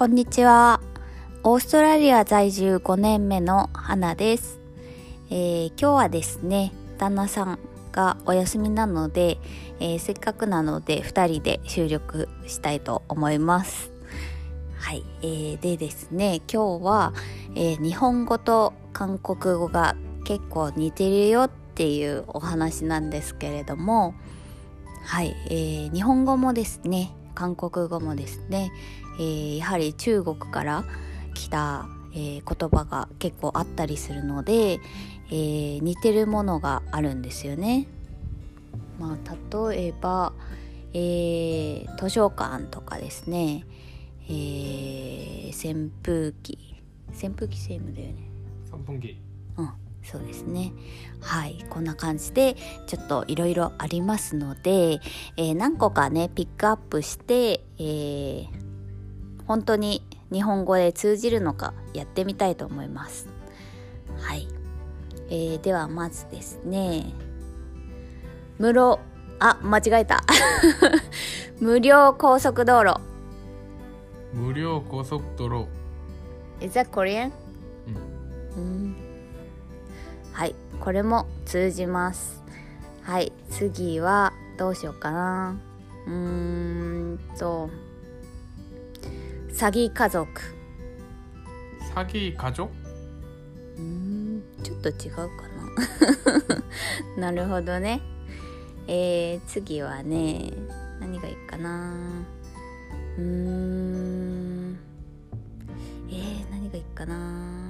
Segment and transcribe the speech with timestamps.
[0.00, 0.80] こんにちは。
[1.42, 4.58] オーストラリア在住5年目の花です、
[5.28, 7.58] えー今日はですね、旦那さん
[7.92, 9.36] がお休みなので、
[9.78, 13.92] えーせっかくなので2人で収録したいと思います。
[14.78, 17.12] はい、えーでですね、今日は、
[17.54, 24.14] えー日本語と韓国語が結構似てるよっていうお話なんですけれども、
[25.04, 28.72] はい、えー日本語もですね韓国語もですね、
[29.18, 30.84] えー、やはり中国から
[31.34, 34.80] 来た、えー、言葉が結構あったりするので、
[35.30, 37.86] えー、似てるものがあるんですよね。
[38.98, 40.32] まあ、例えば、
[40.92, 43.64] えー、図書館とかですね、
[44.28, 46.76] え扇風機
[47.12, 48.30] 扇風機セームだよね。
[48.72, 49.20] 扇風機、
[49.56, 50.72] うんそうですね。
[51.20, 51.64] はい。
[51.68, 55.00] こんな感じでちょっといろいろありますので、
[55.36, 58.46] えー、何個かねピックアップして、えー、
[59.46, 63.28] 本当に日本語で通じるのかやってみたいと思います。
[64.18, 64.48] はい、
[65.28, 67.12] えー、ではまずですね。
[68.58, 69.00] 室
[69.38, 70.22] あ間違えた。
[71.60, 73.00] 無料高速道路。
[74.32, 75.66] 無料高速道路。
[76.60, 77.30] Is that Korean?
[78.56, 78.96] うん、うん
[80.40, 82.42] はいこれも通じます。
[83.02, 85.60] はい次はどうしようかな。
[86.06, 87.68] うーんと
[89.52, 90.26] 詐欺家族。
[91.94, 92.70] 詐欺家族？
[93.76, 95.26] うんちょっと違うか
[97.18, 97.20] な。
[97.20, 98.00] なるほどね。
[98.86, 100.54] えー、次はね
[101.00, 101.92] 何がいいかな。
[103.18, 104.78] うーん
[106.08, 107.60] えー、何がいいかな。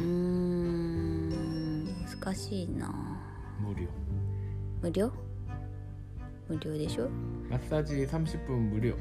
[0.00, 0.17] うん。
[2.28, 2.92] 難しいな。
[3.58, 3.86] 無料。
[4.82, 5.10] 無料？
[6.46, 7.08] 無料でしょ？
[7.48, 8.94] マッサージ30分無料。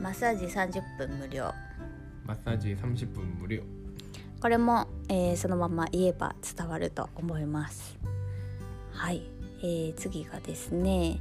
[0.00, 1.52] マッサージ30分無料。
[2.26, 3.62] マッサージ30分無料。
[4.40, 7.96] これも、えー、そのまま言えば伝わると思います。
[8.90, 9.22] はい、
[9.60, 11.20] えー、次がですね。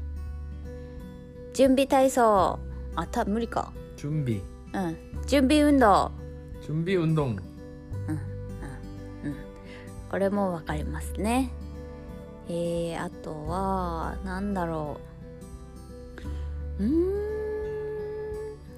[1.54, 2.58] 準備体操。
[2.96, 3.72] あた無理か。
[3.98, 4.42] 準備。
[4.88, 4.98] うん。
[5.28, 6.12] 準備運動。
[6.66, 7.36] 準備運動。
[10.14, 11.50] これも分かりますね。
[12.48, 15.00] えー、あとは何だろ
[16.78, 16.84] う。
[16.84, 16.86] ー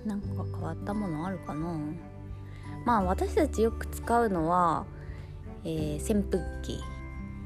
[0.05, 0.07] ん。
[0.07, 1.77] なんか変わったものあるかな。
[2.85, 4.85] まあ私たちよく使うのは、
[5.65, 6.79] えー、扇風機。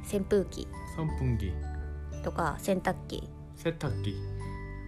[0.04, 0.68] 扇風機。
[0.96, 1.52] 3分機。
[2.24, 3.28] とか洗濯機。
[3.56, 4.14] 洗濯機。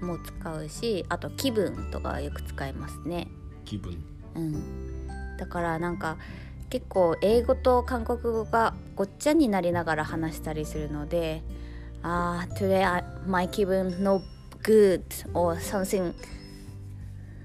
[0.06, 3.28] も使うしあと気分とかよく使いますね。
[3.66, 3.97] 気分。
[4.35, 5.07] うん。
[5.38, 6.19] だからなんか
[6.71, 11.43] 結構英語と韓国語がごっちゃになりながら話したりするので
[12.01, 14.21] ああ、today I, my 気分 no
[14.63, 16.13] good or something.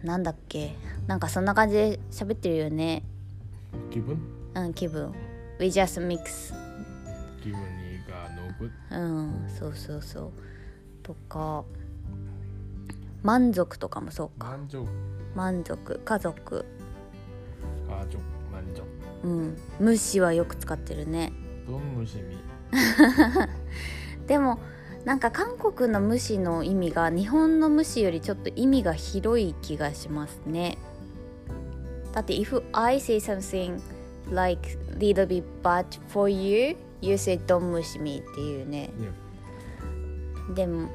[0.04, 0.76] なんだっけ？
[1.06, 3.02] なんかそんな感じで喋ってるよね。
[3.90, 4.18] 気分
[4.54, 5.12] うん気分
[5.58, 6.54] We just mix.
[7.42, 8.70] 気分にが no good?
[8.90, 10.30] うんそうそうそう。
[11.02, 11.64] とか。
[13.22, 14.48] 満足とかもそうか。
[14.48, 14.86] 満足。
[15.34, 16.00] 満足。
[16.04, 16.64] 家族。
[17.88, 18.18] 家族。
[19.26, 19.58] うん。
[19.80, 21.32] 無視はよく使ってるね。
[24.26, 24.60] でも
[25.04, 30.78] なんか韓国の無視の意味が日本の無視よりちょっと意味が広い気がしますね。
[32.12, 33.80] だって if I say something
[34.32, 38.90] like little bit bad for you you say don't 無視 me っていうね、
[40.54, 40.88] でも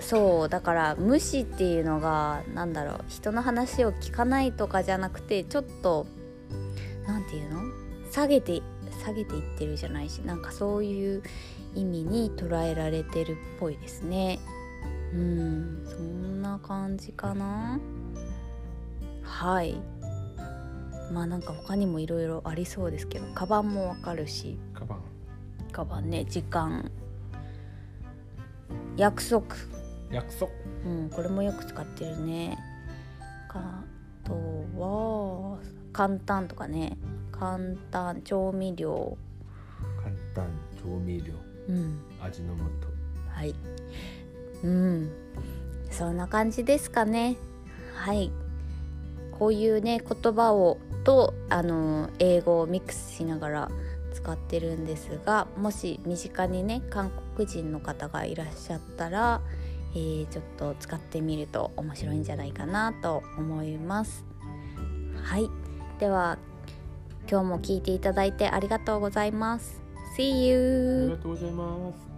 [0.00, 6.06] そうだから無視っていうのが何だろう人の話を聞かないとかじゃなくてちょっと
[7.34, 7.62] ていうの？
[8.10, 8.62] 下げて
[9.04, 11.22] 下げていってるじゃないしなんかそういう
[11.74, 14.38] 意味に捉えられてるっぽいですね。
[15.12, 17.80] うんそんな感じかな。
[19.22, 19.74] はい。
[21.12, 24.58] まあなんか他にもいろいろありそうですけどカバンもわかるし。
[24.72, 25.00] カバン。
[25.72, 26.90] カバンね時間。
[28.96, 29.56] 約束。
[30.12, 30.52] 約束。
[30.86, 32.58] うんこれもよく使ってるね。
[33.48, 33.82] あ
[34.24, 34.32] と
[34.78, 35.58] は
[35.92, 36.96] 簡単とかね。
[37.38, 37.58] 簡
[37.90, 39.18] 単調味料。
[40.00, 40.46] 簡単
[40.80, 41.34] 調味料、
[41.68, 42.62] うん、味の素。
[43.28, 43.54] はい。
[44.62, 45.10] うん。
[45.90, 47.36] そんな感じですかね。
[47.92, 48.30] はい。
[49.32, 53.70] こういうね言葉をとあの英語をミックスしながら
[54.12, 59.40] 使ってるんですがもし身近にね韓国人の方がいらっしゃったら、
[59.92, 64.24] えー、ちょっと使ってみると面白いんじゃないかなと思います。
[65.20, 65.50] はい。
[65.98, 66.38] では
[67.34, 69.82] 今日も聞いていただいてありがとうございます
[70.16, 71.06] See you!
[71.06, 72.13] ありがとうございます